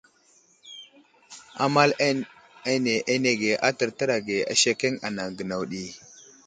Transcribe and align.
Amal 1.65 1.89
ane 2.71 2.95
anege 3.13 3.51
a 3.67 3.69
tərtər 3.79 4.09
age 4.17 4.37
asekeŋ 4.53 4.93
anaŋ 5.07 5.29
gənaw 5.37 5.63
ɗi. 5.71 5.83